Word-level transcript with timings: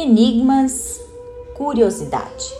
enigmas, 0.00 0.98
curiosidade. 1.54 2.54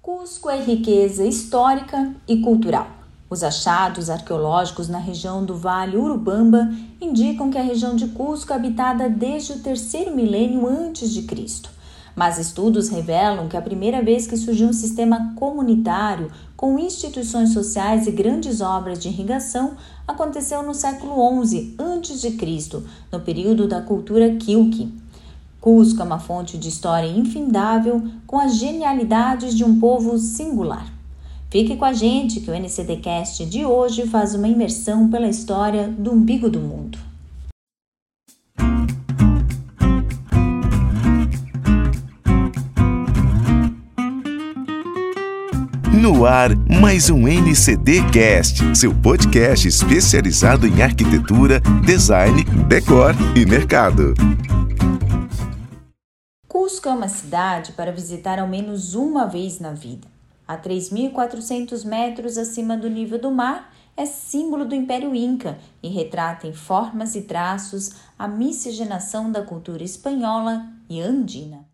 Cusco 0.00 0.48
é 0.48 0.60
riqueza 0.60 1.24
histórica 1.26 2.14
e 2.28 2.40
cultural. 2.40 2.86
Os 3.28 3.42
achados 3.42 4.08
arqueológicos 4.08 4.88
na 4.88 4.98
região 4.98 5.44
do 5.44 5.56
Vale 5.56 5.96
Urubamba 5.96 6.70
indicam 7.00 7.50
que 7.50 7.58
a 7.58 7.62
região 7.62 7.96
de 7.96 8.06
Cusco 8.08 8.52
é 8.52 8.56
habitada 8.56 9.10
desde 9.10 9.54
o 9.54 9.58
terceiro 9.60 10.14
milênio 10.14 10.66
antes 10.66 11.10
de 11.10 11.22
Cristo. 11.22 11.70
Mas 12.18 12.36
estudos 12.36 12.88
revelam 12.88 13.46
que 13.46 13.56
a 13.56 13.62
primeira 13.62 14.02
vez 14.02 14.26
que 14.26 14.36
surgiu 14.36 14.66
um 14.66 14.72
sistema 14.72 15.32
comunitário 15.36 16.32
com 16.56 16.76
instituições 16.76 17.52
sociais 17.52 18.08
e 18.08 18.10
grandes 18.10 18.60
obras 18.60 18.98
de 18.98 19.06
irrigação 19.06 19.74
aconteceu 20.04 20.60
no 20.64 20.74
século 20.74 21.14
XI 21.46 21.76
a.C., 21.78 22.82
no 23.12 23.20
período 23.20 23.68
da 23.68 23.80
cultura 23.80 24.34
Quilque. 24.34 24.92
Cusco 25.60 26.02
é 26.02 26.04
uma 26.04 26.18
fonte 26.18 26.58
de 26.58 26.68
história 26.68 27.06
infindável 27.06 28.02
com 28.26 28.36
as 28.36 28.56
genialidades 28.56 29.54
de 29.54 29.62
um 29.62 29.78
povo 29.78 30.18
singular. 30.18 30.92
Fique 31.48 31.76
com 31.76 31.84
a 31.84 31.92
gente 31.92 32.40
que 32.40 32.50
o 32.50 32.54
NCDcast 32.54 33.46
de 33.46 33.64
hoje 33.64 34.08
faz 34.08 34.34
uma 34.34 34.48
imersão 34.48 35.08
pela 35.08 35.28
história 35.28 35.86
do 35.86 36.10
umbigo 36.10 36.50
do 36.50 36.58
mundo. 36.58 37.07
No 46.00 46.24
ar, 46.24 46.50
mais 46.80 47.10
um 47.10 47.26
NCD 47.26 48.08
Cast, 48.12 48.62
seu 48.78 48.94
podcast 48.94 49.66
especializado 49.66 50.64
em 50.64 50.80
arquitetura, 50.80 51.58
design, 51.84 52.44
decor 52.68 53.16
e 53.36 53.44
mercado. 53.44 54.14
Cusco 56.46 56.88
é 56.88 56.92
uma 56.92 57.08
cidade 57.08 57.72
para 57.72 57.90
visitar 57.90 58.38
ao 58.38 58.46
menos 58.46 58.94
uma 58.94 59.26
vez 59.26 59.58
na 59.58 59.72
vida. 59.72 60.06
A 60.46 60.56
3.400 60.56 61.84
metros 61.84 62.38
acima 62.38 62.76
do 62.76 62.88
nível 62.88 63.20
do 63.20 63.32
mar, 63.32 63.74
é 63.96 64.06
símbolo 64.06 64.64
do 64.64 64.76
Império 64.76 65.12
Inca 65.16 65.58
e 65.82 65.88
retrata 65.88 66.46
em 66.46 66.52
formas 66.52 67.16
e 67.16 67.22
traços 67.22 67.90
a 68.16 68.28
miscigenação 68.28 69.32
da 69.32 69.42
cultura 69.42 69.82
espanhola 69.82 70.64
e 70.88 71.00
andina. 71.00 71.67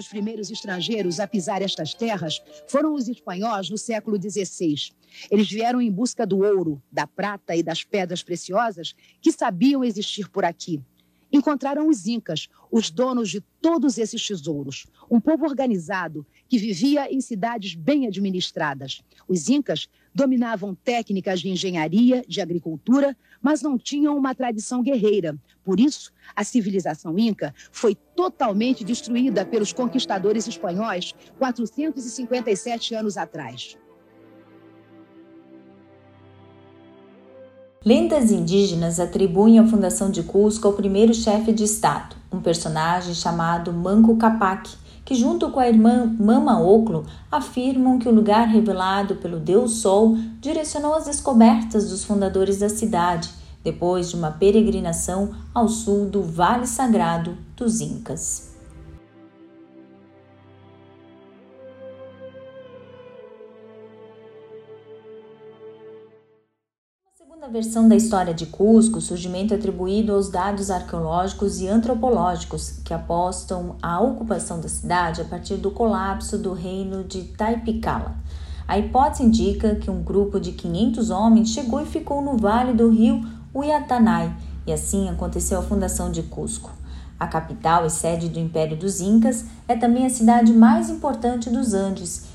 Os 0.00 0.08
primeiros 0.08 0.50
estrangeiros 0.50 1.20
a 1.20 1.26
pisar 1.26 1.60
estas 1.60 1.92
terras 1.92 2.40
foram 2.66 2.94
os 2.94 3.06
espanhóis 3.06 3.68
no 3.68 3.76
século 3.76 4.16
XVI. 4.16 4.92
Eles 5.30 5.50
vieram 5.50 5.78
em 5.78 5.92
busca 5.92 6.26
do 6.26 6.38
ouro, 6.38 6.82
da 6.90 7.06
prata 7.06 7.54
e 7.54 7.62
das 7.62 7.84
pedras 7.84 8.22
preciosas 8.22 8.94
que 9.20 9.30
sabiam 9.30 9.84
existir 9.84 10.30
por 10.30 10.42
aqui 10.42 10.82
encontraram 11.32 11.88
os 11.88 12.06
Incas, 12.06 12.48
os 12.70 12.90
donos 12.90 13.30
de 13.30 13.40
todos 13.60 13.98
esses 13.98 14.26
tesouros. 14.26 14.86
Um 15.10 15.20
povo 15.20 15.44
organizado 15.44 16.26
que 16.48 16.58
vivia 16.58 17.12
em 17.12 17.20
cidades 17.20 17.74
bem 17.74 18.06
administradas. 18.06 19.02
Os 19.28 19.48
Incas 19.48 19.88
dominavam 20.14 20.74
técnicas 20.74 21.40
de 21.40 21.48
engenharia, 21.48 22.24
de 22.26 22.40
agricultura, 22.40 23.16
mas 23.40 23.62
não 23.62 23.78
tinham 23.78 24.16
uma 24.16 24.34
tradição 24.34 24.82
guerreira. 24.82 25.36
Por 25.64 25.78
isso, 25.78 26.12
a 26.34 26.44
civilização 26.44 27.18
Inca 27.18 27.54
foi 27.70 27.94
totalmente 27.94 28.84
destruída 28.84 29.44
pelos 29.44 29.72
conquistadores 29.72 30.46
espanhóis 30.46 31.14
457 31.38 32.94
anos 32.94 33.16
atrás. 33.16 33.76
Lendas 37.82 38.30
indígenas 38.30 39.00
atribuem 39.00 39.58
a 39.58 39.66
fundação 39.66 40.10
de 40.10 40.22
Cusco 40.22 40.68
ao 40.68 40.74
primeiro 40.74 41.14
chefe 41.14 41.50
de 41.50 41.64
Estado, 41.64 42.14
um 42.30 42.38
personagem 42.38 43.14
chamado 43.14 43.72
Manco 43.72 44.18
Capac, 44.18 44.70
que 45.10 45.14
junto 45.16 45.50
com 45.50 45.58
a 45.58 45.66
irmã 45.66 46.14
Mama 46.20 46.60
Oclo 46.60 47.04
afirmam 47.32 47.98
que 47.98 48.08
o 48.08 48.14
lugar 48.14 48.46
revelado 48.46 49.16
pelo 49.16 49.40
Deus 49.40 49.80
Sol 49.80 50.16
direcionou 50.40 50.94
as 50.94 51.06
descobertas 51.06 51.90
dos 51.90 52.04
fundadores 52.04 52.60
da 52.60 52.68
cidade, 52.68 53.28
depois 53.64 54.10
de 54.10 54.14
uma 54.14 54.30
peregrinação 54.30 55.34
ao 55.52 55.68
sul 55.68 56.06
do 56.06 56.22
Vale 56.22 56.64
Sagrado 56.64 57.36
dos 57.56 57.80
Incas. 57.80 58.49
Segunda 67.40 67.58
versão 67.58 67.88
da 67.88 67.96
história 67.96 68.34
de 68.34 68.44
Cusco, 68.44 69.00
surgimento 69.00 69.54
atribuído 69.54 70.12
aos 70.12 70.28
dados 70.28 70.70
arqueológicos 70.70 71.58
e 71.62 71.68
antropológicos 71.68 72.80
que 72.84 72.92
apostam 72.92 73.76
a 73.80 73.98
ocupação 73.98 74.60
da 74.60 74.68
cidade 74.68 75.22
a 75.22 75.24
partir 75.24 75.56
do 75.56 75.70
colapso 75.70 76.36
do 76.36 76.52
reino 76.52 77.02
de 77.02 77.22
Taipicala. 77.22 78.14
A 78.68 78.78
hipótese 78.78 79.22
indica 79.22 79.74
que 79.74 79.90
um 79.90 80.02
grupo 80.02 80.38
de 80.38 80.52
500 80.52 81.08
homens 81.08 81.48
chegou 81.48 81.80
e 81.80 81.86
ficou 81.86 82.20
no 82.20 82.36
vale 82.36 82.74
do 82.74 82.90
rio 82.90 83.24
Uyatanai, 83.54 84.36
e 84.66 84.72
assim 84.72 85.08
aconteceu 85.08 85.60
a 85.60 85.62
fundação 85.62 86.10
de 86.10 86.22
Cusco. 86.24 86.70
A 87.18 87.26
capital 87.26 87.86
e 87.86 87.90
sede 87.90 88.28
do 88.28 88.38
Império 88.38 88.76
dos 88.76 89.00
Incas 89.00 89.46
é 89.66 89.74
também 89.74 90.04
a 90.04 90.10
cidade 90.10 90.52
mais 90.52 90.90
importante 90.90 91.48
dos 91.48 91.72
Andes 91.72 92.29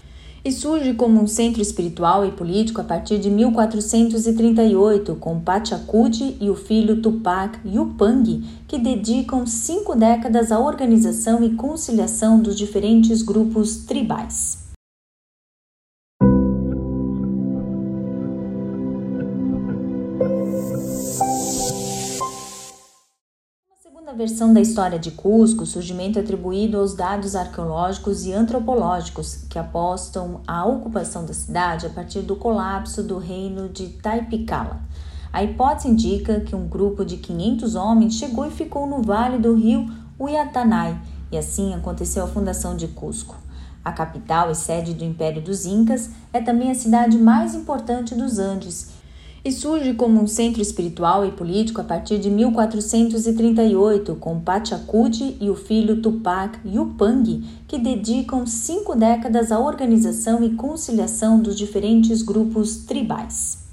e 0.46 0.52
surge 0.52 0.94
como 0.94 1.20
um 1.20 1.26
centro 1.26 1.60
espiritual 1.60 2.24
e 2.24 2.32
político 2.32 2.80
a 2.80 2.84
partir 2.84 3.18
de 3.18 3.32
1438, 3.32 5.16
com 5.16 5.40
Pachacuti 5.40 6.38
e 6.40 6.52
o 6.52 6.56
filho 6.56 7.02
Tupac 7.02 7.58
Yupanqui, 7.68 8.44
que 8.68 8.78
dedicam 8.78 9.48
cinco 9.48 9.96
décadas 9.96 10.52
à 10.52 10.60
organização 10.60 11.44
e 11.44 11.56
conciliação 11.56 12.40
dos 12.40 12.56
diferentes 12.56 13.24
grupos 13.24 13.78
tribais. 13.78 14.65
Versão 24.16 24.54
da 24.54 24.62
história 24.62 24.98
de 24.98 25.12
Cusco, 25.12 25.66
surgimento 25.66 26.18
atribuído 26.18 26.80
aos 26.80 26.96
dados 26.96 27.36
arqueológicos 27.36 28.26
e 28.26 28.32
antropológicos 28.32 29.46
que 29.50 29.60
apostam 29.60 30.40
a 30.48 30.66
ocupação 30.66 31.26
da 31.26 31.34
cidade 31.34 31.86
a 31.86 31.90
partir 31.90 32.22
do 32.22 32.36
colapso 32.36 33.04
do 33.04 33.18
reino 33.18 33.68
de 33.68 33.90
Taipicala. 33.90 34.80
A 35.34 35.44
hipótese 35.44 35.90
indica 35.90 36.40
que 36.40 36.56
um 36.56 36.66
grupo 36.66 37.04
de 37.04 37.18
500 37.18 37.76
homens 37.76 38.16
chegou 38.16 38.48
e 38.48 38.52
ficou 38.52 38.88
no 38.88 39.02
vale 39.02 39.38
do 39.38 39.54
rio 39.54 39.86
Uyatanai, 40.18 40.98
e 41.30 41.38
assim 41.38 41.74
aconteceu 41.74 42.24
a 42.24 42.28
fundação 42.28 42.78
de 42.78 42.88
Cusco. 42.88 43.36
A 43.84 43.92
capital 43.92 44.50
e 44.50 44.56
sede 44.56 44.94
do 44.94 45.04
Império 45.04 45.42
dos 45.42 45.66
Incas 45.66 46.10
é 46.32 46.40
também 46.40 46.72
a 46.72 46.76
cidade 46.76 47.18
mais 47.18 47.54
importante 47.54 48.16
dos 48.16 48.40
Andes 48.40 48.95
e 49.46 49.52
surge 49.52 49.94
como 49.94 50.20
um 50.20 50.26
centro 50.26 50.60
espiritual 50.60 51.24
e 51.24 51.32
político 51.32 51.80
a 51.80 51.84
partir 51.84 52.18
de 52.18 52.32
1438, 52.32 54.16
com 54.16 54.40
Pachacuti 54.40 55.38
e 55.40 55.52
o 55.52 55.56
filho 55.56 56.02
Tupac 56.02 56.58
Yupanqui, 56.68 57.44
que 57.68 57.78
dedicam 57.78 58.48
cinco 58.48 58.96
décadas 58.96 59.52
à 59.52 59.60
organização 59.60 60.44
e 60.44 60.56
conciliação 60.56 61.40
dos 61.40 61.56
diferentes 61.56 62.24
grupos 62.24 62.78
tribais. 62.78 63.65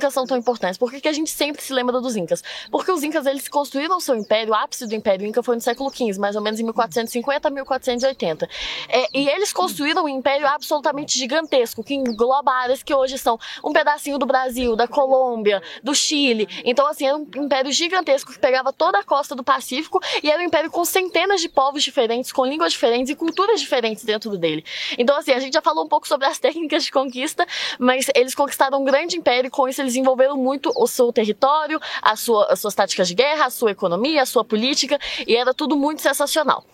Incas 0.00 0.14
são 0.14 0.24
tão 0.24 0.38
importantes? 0.38 0.78
Por 0.78 0.90
que, 0.90 0.98
que 0.98 1.08
a 1.08 1.12
gente 1.12 1.30
sempre 1.30 1.60
se 1.60 1.74
lembra 1.74 2.00
dos 2.00 2.16
Incas? 2.16 2.42
Porque 2.70 2.90
os 2.90 3.02
Incas 3.02 3.26
eles 3.26 3.46
construíram 3.48 4.00
seu 4.00 4.16
império, 4.16 4.54
o 4.54 4.56
ápice 4.56 4.86
do 4.86 4.94
Império 4.94 5.26
Inca 5.26 5.42
foi 5.42 5.56
no 5.56 5.60
século 5.60 5.90
XV, 5.90 6.18
mais 6.18 6.34
ou 6.34 6.40
menos 6.40 6.58
em 6.58 6.64
1450 6.64 7.48
a 7.48 7.50
1480. 7.50 8.48
É, 8.88 9.06
e 9.12 9.28
eles 9.28 9.52
construíram 9.52 10.04
um 10.04 10.08
império 10.08 10.46
absolutamente 10.46 11.18
gigantesco, 11.18 11.84
que 11.84 11.92
engloba 11.92 12.50
áreas 12.50 12.82
que 12.82 12.94
hoje 12.94 13.18
são 13.18 13.38
um 13.62 13.74
pedacinho 13.74 14.16
do 14.16 14.24
Brasil, 14.24 14.74
da 14.74 14.88
Colômbia, 14.88 15.62
do 15.82 15.94
Chile. 15.94 16.48
Então, 16.64 16.86
assim, 16.86 17.06
era 17.06 17.18
um 17.18 17.28
império 17.36 17.70
gigantesco 17.70 18.32
que 18.32 18.38
pegava 18.38 18.72
toda 18.72 19.00
a 19.00 19.04
costa 19.04 19.34
do 19.34 19.44
Pacífico 19.44 20.00
e 20.22 20.30
era 20.30 20.40
um 20.40 20.46
império 20.46 20.70
com 20.70 20.82
centenas 20.82 21.42
de 21.42 21.48
povos 21.50 21.82
diferentes, 21.82 22.32
com 22.32 22.46
línguas 22.46 22.72
diferentes 22.72 23.10
e 23.10 23.14
culturas 23.14 23.60
diferentes 23.60 24.02
dentro 24.02 24.38
dele. 24.38 24.64
Então, 24.96 25.14
assim, 25.14 25.32
a 25.32 25.40
gente 25.40 25.52
já 25.52 25.60
falou 25.60 25.84
um 25.84 25.88
pouco 25.88 26.08
sobre 26.08 26.26
as 26.26 26.38
técnicas 26.40 26.84
de 26.84 26.90
conquista, 26.90 27.46
mas 27.78 28.06
eles 28.14 28.34
conquistaram 28.34 28.80
um 28.80 28.84
grande 28.84 29.18
império 29.18 29.48
e 29.48 29.50
com 29.50 29.68
isso 29.68 29.82
eles 29.82 29.89
eles 29.90 29.96
envolveram 29.96 30.36
muito 30.36 30.72
o 30.76 30.86
seu 30.86 31.12
território, 31.12 31.80
a 32.00 32.14
sua, 32.14 32.46
as 32.46 32.60
suas 32.60 32.74
táticas 32.74 33.08
de 33.08 33.14
guerra, 33.14 33.46
a 33.46 33.50
sua 33.50 33.72
economia, 33.72 34.22
a 34.22 34.26
sua 34.26 34.44
política, 34.44 34.98
e 35.26 35.36
era 35.36 35.52
tudo 35.52 35.76
muito 35.76 36.00
sensacional. 36.00 36.64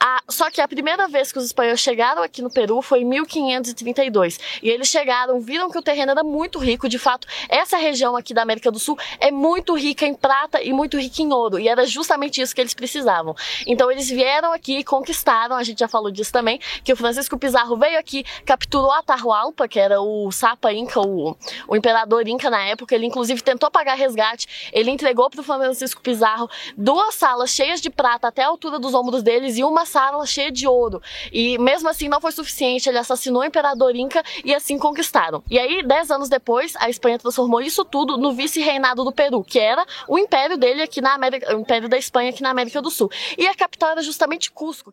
A, 0.00 0.22
só 0.28 0.50
que 0.50 0.60
a 0.60 0.68
primeira 0.68 1.08
vez 1.08 1.32
que 1.32 1.38
os 1.38 1.44
espanhóis 1.44 1.80
chegaram 1.80 2.22
aqui 2.22 2.42
no 2.42 2.50
Peru 2.50 2.82
foi 2.82 3.00
em 3.00 3.04
1532. 3.04 4.38
E 4.62 4.68
eles 4.68 4.88
chegaram, 4.88 5.40
viram 5.40 5.70
que 5.70 5.78
o 5.78 5.82
terreno 5.82 6.12
era 6.12 6.22
muito 6.22 6.58
rico, 6.58 6.88
de 6.88 6.98
fato, 6.98 7.26
essa 7.48 7.76
região 7.76 8.16
aqui 8.16 8.34
da 8.34 8.42
América 8.42 8.70
do 8.70 8.78
Sul 8.78 8.98
é 9.18 9.30
muito 9.30 9.74
rica 9.74 10.06
em 10.06 10.14
prata 10.14 10.62
e 10.62 10.72
muito 10.72 10.98
rica 10.98 11.22
em 11.22 11.32
ouro, 11.32 11.58
e 11.58 11.68
era 11.68 11.86
justamente 11.86 12.40
isso 12.40 12.54
que 12.54 12.60
eles 12.60 12.74
precisavam. 12.74 13.34
Então 13.66 13.90
eles 13.90 14.08
vieram 14.08 14.52
aqui 14.52 14.78
e 14.78 14.84
conquistaram, 14.84 15.56
a 15.56 15.62
gente 15.62 15.78
já 15.78 15.88
falou 15.88 16.10
disso 16.10 16.32
também, 16.32 16.60
que 16.84 16.92
o 16.92 16.96
Francisco 16.96 17.38
Pizarro 17.38 17.76
veio 17.76 17.98
aqui, 17.98 18.24
capturou 18.44 18.90
Atahualpa, 18.92 19.66
que 19.66 19.78
era 19.78 20.00
o 20.00 20.30
Sapa 20.30 20.72
Inca, 20.72 21.00
o, 21.00 21.36
o 21.68 21.76
imperador 21.76 22.26
Inca 22.28 22.50
na 22.50 22.65
época, 22.66 22.94
ele 22.94 23.06
inclusive 23.06 23.42
tentou 23.42 23.70
pagar 23.70 23.94
resgate, 23.94 24.70
ele 24.72 24.90
entregou 24.90 25.30
para 25.30 25.40
o 25.40 25.44
Francisco 25.44 26.00
Pizarro 26.00 26.48
duas 26.76 27.14
salas 27.14 27.50
cheias 27.50 27.80
de 27.80 27.90
prata 27.90 28.28
até 28.28 28.42
a 28.42 28.48
altura 28.48 28.78
dos 28.78 28.94
ombros 28.94 29.22
deles 29.22 29.56
e 29.56 29.64
uma 29.64 29.84
sala 29.86 30.24
cheia 30.26 30.50
de 30.50 30.66
ouro. 30.66 31.00
E 31.32 31.58
mesmo 31.58 31.88
assim 31.88 32.08
não 32.08 32.20
foi 32.20 32.32
suficiente, 32.32 32.88
ele 32.88 32.98
assassinou 32.98 33.42
o 33.42 33.44
imperador 33.44 33.94
Inca 33.94 34.22
e 34.44 34.54
assim 34.54 34.78
conquistaram. 34.78 35.42
E 35.50 35.58
aí, 35.58 35.82
dez 35.82 36.10
anos 36.10 36.28
depois, 36.28 36.74
a 36.76 36.88
Espanha 36.88 37.18
transformou 37.18 37.60
isso 37.60 37.84
tudo 37.84 38.16
no 38.16 38.32
vice-reinado 38.32 39.04
do 39.04 39.12
Peru, 39.12 39.42
que 39.42 39.58
era 39.58 39.84
o 40.08 40.18
império 40.18 40.56
dele 40.56 40.82
aqui 40.82 41.00
na 41.00 41.14
América, 41.14 41.54
o 41.56 41.60
império 41.60 41.88
da 41.88 41.96
Espanha 41.96 42.30
aqui 42.30 42.42
na 42.42 42.50
América 42.50 42.82
do 42.82 42.90
Sul. 42.90 43.10
E 43.38 43.46
a 43.46 43.54
capital 43.54 43.90
era 43.90 44.02
justamente 44.02 44.50
Cusco. 44.50 44.92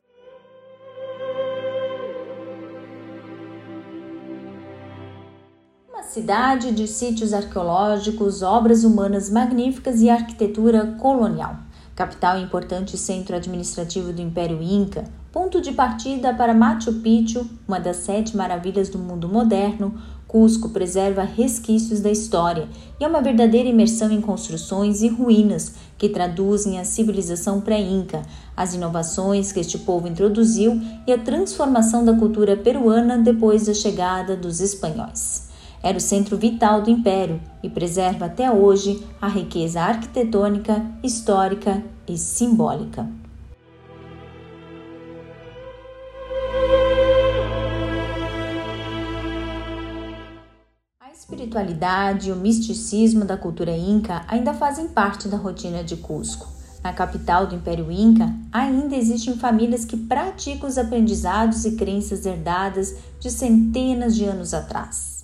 Cidade 6.08 6.72
de 6.72 6.88
sítios 6.88 7.34
arqueológicos, 7.34 8.42
obras 8.42 8.84
humanas 8.84 9.30
magníficas 9.30 10.02
e 10.02 10.10
arquitetura 10.10 10.96
colonial. 11.00 11.56
Capital 11.96 12.40
e 12.40 12.44
importante 12.44 12.98
centro 12.98 13.36
administrativo 13.36 14.12
do 14.12 14.22
Império 14.22 14.62
Inca, 14.62 15.06
ponto 15.32 15.62
de 15.62 15.72
partida 15.72 16.34
para 16.34 16.54
Machu 16.54 16.94
Picchu, 16.94 17.48
uma 17.68 17.80
das 17.80 17.98
sete 17.98 18.36
maravilhas 18.36 18.90
do 18.90 18.98
mundo 18.98 19.28
moderno, 19.28 19.94
Cusco 20.28 20.70
preserva 20.70 21.22
resquícios 21.22 22.00
da 22.00 22.10
história 22.10 22.68
e 23.00 23.04
é 23.04 23.08
uma 23.08 23.22
verdadeira 23.22 23.70
imersão 23.70 24.12
em 24.12 24.20
construções 24.20 25.04
e 25.04 25.08
ruínas 25.08 25.76
que 25.96 26.10
traduzem 26.10 26.80
a 26.80 26.84
civilização 26.84 27.62
pré-inca, 27.62 28.24
as 28.58 28.74
inovações 28.74 29.52
que 29.52 29.60
este 29.60 29.78
povo 29.78 30.08
introduziu 30.08 30.82
e 31.06 31.14
a 31.14 31.20
transformação 31.20 32.04
da 32.04 32.16
cultura 32.16 32.58
peruana 32.58 33.20
depois 33.20 33.68
da 33.68 33.76
chegada 33.76 34.36
dos 34.36 34.60
espanhóis. 34.60 35.53
Era 35.84 35.98
o 35.98 36.02
centro 36.02 36.38
vital 36.38 36.82
do 36.82 36.90
império 36.90 37.42
e 37.62 37.70
preserva 37.70 38.28
até 38.28 38.50
hoje 38.50 39.06
a 39.22 39.28
riqueza 39.28 39.82
arquitetônica, 39.82 40.82
histórica 41.04 41.84
e 42.08 42.18
simbólica. 42.18 43.06
espiritualidade 51.14 52.30
e 52.30 52.32
o 52.32 52.36
misticismo 52.36 53.24
da 53.24 53.38
cultura 53.38 53.72
inca 53.72 54.26
ainda 54.28 54.54
fazem 54.54 54.88
parte 54.88 55.28
da 55.28 55.38
rotina 55.38 55.84
de 55.84 55.96
Cusco. 55.98 56.48
Na 56.84 56.92
capital 56.92 57.48
do 57.48 57.56
Império 57.56 57.90
Inca, 57.90 58.34
ainda 58.52 58.96
existem 58.96 59.38
famílias 59.38 59.86
que 59.86 59.96
praticam 59.96 60.68
os 60.68 60.78
aprendizados 60.78 61.64
e 61.64 61.76
crenças 61.76 62.26
herdadas 62.26 62.96
de 63.20 63.32
centenas 63.32 64.16
de 64.16 64.26
anos 64.26 64.54
atrás. 64.54 65.23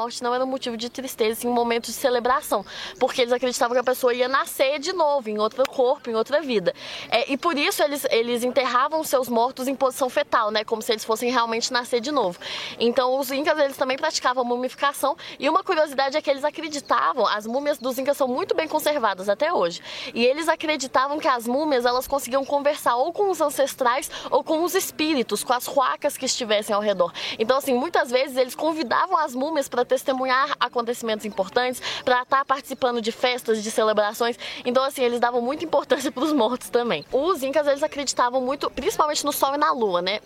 Morte 0.00 0.22
não 0.22 0.34
era 0.34 0.42
um 0.42 0.46
motivo 0.46 0.78
de 0.78 0.88
tristeza, 0.88 1.42
sim 1.42 1.48
um 1.48 1.52
momento 1.52 1.86
de 1.86 1.92
celebração, 1.92 2.64
porque 2.98 3.20
eles 3.20 3.32
acreditavam 3.32 3.74
que 3.74 3.80
a 3.80 3.84
pessoa 3.84 4.14
ia 4.14 4.28
nascer 4.28 4.78
de 4.78 4.94
novo, 4.94 5.28
em 5.28 5.38
outro 5.38 5.62
corpo, 5.68 6.08
em 6.08 6.14
outra 6.14 6.40
vida. 6.40 6.74
É, 7.10 7.30
e 7.30 7.36
por 7.36 7.58
isso 7.58 7.82
eles, 7.82 8.06
eles 8.10 8.42
enterravam 8.42 9.04
seus 9.04 9.28
mortos 9.28 9.68
em 9.68 9.74
posição 9.74 10.08
fetal, 10.08 10.50
né, 10.50 10.64
como 10.64 10.80
se 10.80 10.92
eles 10.92 11.04
fossem 11.04 11.30
realmente 11.30 11.70
nascer 11.70 12.00
de 12.00 12.10
novo. 12.10 12.38
Então 12.78 13.18
os 13.18 13.30
incas 13.30 13.58
eles 13.58 13.76
também 13.76 13.98
praticavam 13.98 14.42
mumificação 14.42 15.16
e 15.38 15.48
uma 15.50 15.62
curiosidade 15.62 16.16
é 16.16 16.22
que 16.22 16.30
eles 16.30 16.44
acreditavam, 16.44 17.26
as 17.26 17.46
múmias 17.46 17.78
dos 17.78 17.98
incas 17.98 18.16
são 18.16 18.26
muito 18.26 18.54
bem 18.54 18.66
conservadas 18.66 19.28
até 19.28 19.52
hoje, 19.52 19.82
e 20.14 20.24
eles 20.24 20.48
acreditavam 20.48 21.18
que 21.18 21.28
as 21.28 21.46
múmias 21.46 21.84
elas 21.84 22.06
conseguiam 22.06 22.44
conversar 22.44 22.96
ou 22.96 23.12
com 23.12 23.30
os 23.30 23.40
ancestrais 23.40 24.10
ou 24.30 24.42
com 24.42 24.64
os 24.64 24.74
espíritos, 24.74 25.44
com 25.44 25.52
as 25.52 25.66
huacas 25.68 26.16
que 26.16 26.24
estivessem 26.24 26.74
ao 26.74 26.80
redor. 26.80 27.12
Então 27.38 27.58
assim, 27.58 27.74
muitas 27.74 28.10
vezes 28.10 28.38
eles 28.38 28.54
convidavam 28.54 29.18
as 29.18 29.34
múmias 29.34 29.68
para 29.68 29.84
testemunhar 29.90 30.56
acontecimentos 30.60 31.26
importantes, 31.26 31.82
para 32.04 32.22
estar 32.22 32.38
tá 32.38 32.44
participando 32.44 33.02
de 33.02 33.10
festas, 33.10 33.60
de 33.62 33.70
celebrações. 33.72 34.38
Então, 34.64 34.84
assim, 34.84 35.02
eles 35.02 35.18
davam 35.18 35.42
muita 35.42 35.64
importância 35.64 36.10
para 36.12 36.22
os 36.22 36.32
mortos 36.32 36.70
também. 36.70 37.04
Os 37.12 37.42
incas, 37.42 37.66
eles 37.66 37.82
acreditavam 37.82 38.40
muito, 38.40 38.70
principalmente 38.70 39.24
no 39.24 39.32
sol 39.32 39.54
e 39.54 39.58
na 39.58 39.72
lua, 39.72 40.00
né? 40.00 40.20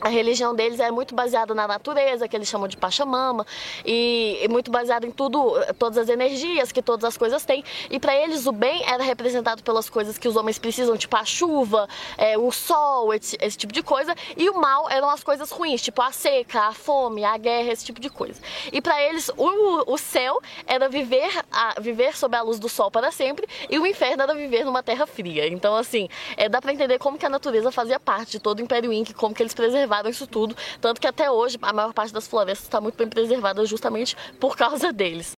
A 0.00 0.08
religião 0.08 0.54
deles 0.54 0.78
é 0.80 0.90
muito 0.90 1.14
baseada 1.14 1.54
na 1.54 1.66
natureza, 1.66 2.28
que 2.28 2.36
eles 2.36 2.48
chamam 2.48 2.68
de 2.68 2.76
Pachamama, 2.76 3.46
e, 3.84 4.46
muito 4.50 4.70
baseada 4.70 5.06
em 5.06 5.10
tudo, 5.10 5.54
todas 5.78 5.98
as 5.98 6.08
energias 6.08 6.70
que 6.70 6.82
todas 6.82 7.04
as 7.04 7.16
coisas 7.16 7.44
têm. 7.44 7.64
E 7.90 7.98
para 7.98 8.14
eles 8.14 8.46
o 8.46 8.52
bem 8.52 8.82
era 8.86 9.02
representado 9.02 9.62
pelas 9.62 9.88
coisas 9.88 10.18
que 10.18 10.28
os 10.28 10.36
homens 10.36 10.58
precisam, 10.58 10.96
tipo 10.96 11.16
a 11.16 11.24
chuva, 11.24 11.88
é, 12.18 12.36
o 12.36 12.50
sol, 12.52 13.12
esse, 13.14 13.36
esse, 13.40 13.56
tipo 13.56 13.72
de 13.72 13.82
coisa, 13.82 14.14
e 14.36 14.48
o 14.50 14.60
mal 14.60 14.88
eram 14.90 15.08
as 15.08 15.24
coisas 15.24 15.50
ruins, 15.50 15.82
tipo 15.82 16.02
a 16.02 16.12
seca, 16.12 16.68
a 16.68 16.72
fome, 16.72 17.24
a 17.24 17.36
guerra, 17.36 17.72
esse 17.72 17.84
tipo 17.84 18.00
de 18.00 18.10
coisa. 18.10 18.40
E 18.72 18.80
para 18.80 19.00
eles 19.02 19.30
o, 19.36 19.92
o 19.92 19.98
céu 19.98 20.40
era 20.66 20.88
viver, 20.88 21.30
a, 21.50 21.80
viver 21.80 22.16
sob 22.16 22.36
a 22.36 22.42
luz 22.42 22.58
do 22.58 22.68
sol 22.68 22.90
para 22.90 23.10
sempre, 23.10 23.46
e 23.70 23.78
o 23.78 23.86
inferno 23.86 24.22
era 24.22 24.34
viver 24.34 24.64
numa 24.64 24.82
terra 24.82 25.06
fria. 25.06 25.48
Então 25.48 25.74
assim, 25.74 26.08
é, 26.36 26.48
dá 26.48 26.60
para 26.60 26.72
entender 26.72 26.98
como 26.98 27.18
que 27.18 27.26
a 27.26 27.30
natureza 27.30 27.72
fazia 27.72 27.98
parte 27.98 28.32
de 28.32 28.40
todo 28.40 28.58
o 28.58 28.62
Império 28.62 28.92
Inca, 28.92 29.14
como 29.14 29.34
que 29.34 29.42
eles 29.42 29.54
preservavam 29.54 29.85
preservaram 29.86 30.10
isso 30.10 30.26
tudo, 30.26 30.54
tanto 30.80 31.00
que 31.00 31.06
até 31.06 31.30
hoje 31.30 31.56
a 31.62 31.72
maior 31.72 31.94
parte 31.94 32.12
das 32.12 32.26
florestas 32.26 32.66
está 32.66 32.80
muito 32.80 32.96
bem 32.96 33.08
preservada 33.08 33.64
justamente 33.64 34.16
por 34.40 34.56
causa 34.56 34.92
deles. 34.92 35.32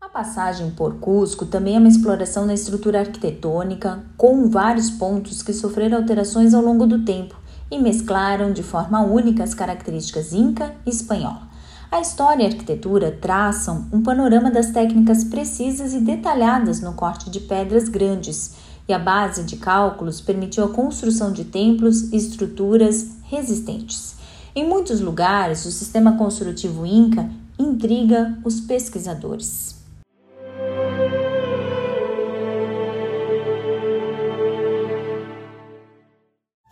A 0.00 0.08
passagem 0.08 0.70
por 0.72 0.98
Cusco 0.98 1.46
também 1.46 1.76
é 1.76 1.78
uma 1.78 1.88
exploração 1.88 2.46
da 2.46 2.54
estrutura 2.54 3.00
arquitetônica, 3.00 4.04
com 4.16 4.50
vários 4.50 4.90
pontos 4.90 5.42
que 5.42 5.52
sofreram 5.52 5.98
alterações 5.98 6.54
ao 6.54 6.62
longo 6.62 6.86
do 6.86 7.04
tempo 7.04 7.36
e 7.70 7.78
mesclaram 7.78 8.52
de 8.52 8.62
forma 8.62 9.00
única 9.02 9.44
as 9.44 9.54
características 9.54 10.32
inca 10.32 10.74
e 10.84 10.90
espanhola. 10.90 11.47
A 11.90 12.02
história 12.02 12.42
e 12.42 12.46
a 12.46 12.50
arquitetura 12.50 13.10
traçam 13.10 13.86
um 13.90 14.02
panorama 14.02 14.50
das 14.50 14.70
técnicas 14.70 15.24
precisas 15.24 15.94
e 15.94 16.00
detalhadas 16.00 16.82
no 16.82 16.92
corte 16.92 17.30
de 17.30 17.40
pedras 17.40 17.88
grandes, 17.88 18.52
e 18.86 18.92
a 18.92 18.98
base 18.98 19.42
de 19.42 19.56
cálculos 19.56 20.20
permitiu 20.20 20.64
a 20.64 20.68
construção 20.68 21.32
de 21.32 21.44
templos 21.44 22.12
e 22.12 22.16
estruturas 22.16 23.16
resistentes. 23.22 24.16
Em 24.54 24.68
muitos 24.68 25.00
lugares, 25.00 25.64
o 25.64 25.72
sistema 25.72 26.18
construtivo 26.18 26.84
Inca 26.84 27.30
intriga 27.58 28.38
os 28.44 28.60
pesquisadores. 28.60 29.76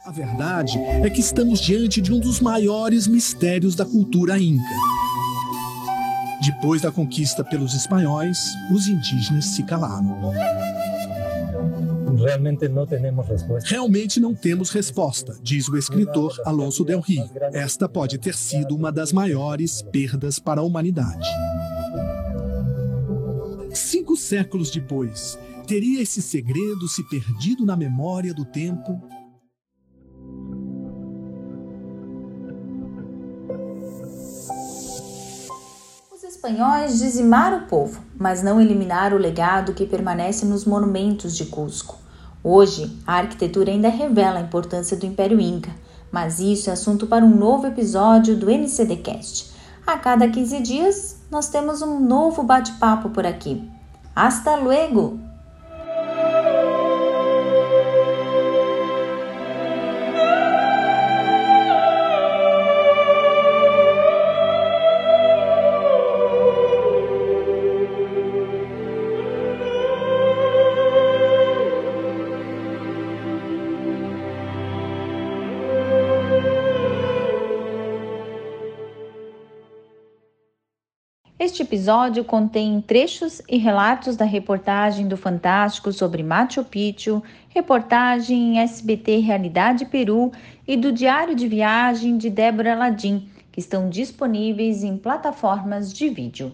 A 0.04 0.12
verdade 0.12 0.78
é 0.78 1.08
que 1.08 1.20
estamos 1.20 1.58
diante 1.58 2.00
de 2.00 2.12
um 2.12 2.20
dos 2.20 2.38
maiores 2.38 3.06
mistérios 3.06 3.74
da 3.74 3.84
cultura 3.84 4.38
inca. 4.38 4.62
Depois 6.46 6.80
da 6.80 6.92
conquista 6.92 7.42
pelos 7.42 7.74
espanhóis, 7.74 8.38
os 8.70 8.86
indígenas 8.86 9.46
se 9.46 9.64
calaram. 9.64 10.32
Realmente 12.16 12.68
não 12.68 12.86
temos 12.86 13.26
resposta. 13.26 13.68
Realmente 13.68 14.20
não 14.20 14.32
temos 14.32 14.70
resposta, 14.70 15.36
diz 15.42 15.68
o 15.68 15.76
escritor 15.76 16.40
Alonso 16.44 16.84
Del 16.84 17.00
Rio. 17.00 17.28
Esta 17.52 17.88
pode 17.88 18.16
ter 18.18 18.36
sido 18.36 18.76
uma 18.76 18.92
das 18.92 19.12
maiores 19.12 19.82
perdas 19.82 20.38
para 20.38 20.60
a 20.60 20.64
humanidade. 20.64 21.28
Cinco 23.74 24.16
séculos 24.16 24.70
depois, 24.70 25.36
teria 25.66 26.00
esse 26.00 26.22
segredo 26.22 26.86
se 26.86 27.02
perdido 27.08 27.66
na 27.66 27.76
memória 27.76 28.32
do 28.32 28.44
tempo 28.44 29.02
espanhóis 36.46 37.00
dizimaram 37.00 37.58
o 37.58 37.62
povo, 37.62 38.00
mas 38.16 38.40
não 38.40 38.60
eliminaram 38.60 39.16
o 39.16 39.20
legado 39.20 39.74
que 39.74 39.84
permanece 39.84 40.46
nos 40.46 40.64
monumentos 40.64 41.36
de 41.36 41.46
Cusco. 41.46 41.98
Hoje, 42.42 42.96
a 43.04 43.14
arquitetura 43.14 43.72
ainda 43.72 43.88
revela 43.88 44.38
a 44.38 44.42
importância 44.42 44.96
do 44.96 45.04
Império 45.04 45.40
Inca, 45.40 45.72
mas 46.12 46.38
isso 46.38 46.70
é 46.70 46.72
assunto 46.72 47.08
para 47.08 47.24
um 47.24 47.36
novo 47.36 47.66
episódio 47.66 48.36
do 48.36 48.48
NCDcast. 48.48 49.56
A 49.84 49.98
cada 49.98 50.28
15 50.28 50.60
dias, 50.60 51.16
nós 51.28 51.48
temos 51.48 51.82
um 51.82 51.98
novo 51.98 52.44
bate-papo 52.44 53.10
por 53.10 53.26
aqui. 53.26 53.68
Hasta 54.14 54.54
luego! 54.54 55.25
Este 81.46 81.62
episódio 81.62 82.24
contém 82.24 82.80
trechos 82.80 83.40
e 83.48 83.56
relatos 83.56 84.16
da 84.16 84.24
reportagem 84.24 85.06
do 85.06 85.16
Fantástico 85.16 85.92
sobre 85.92 86.20
Machu 86.20 86.64
Picchu, 86.64 87.22
reportagem 87.50 88.56
em 88.56 88.58
SBT 88.58 89.18
Realidade 89.18 89.84
Peru 89.84 90.32
e 90.66 90.76
do 90.76 90.90
Diário 90.90 91.36
de 91.36 91.46
Viagem 91.46 92.18
de 92.18 92.30
Débora 92.30 92.74
Ladim, 92.74 93.28
que 93.52 93.60
estão 93.60 93.88
disponíveis 93.88 94.82
em 94.82 94.96
plataformas 94.96 95.92
de 95.92 96.08
vídeo. 96.08 96.52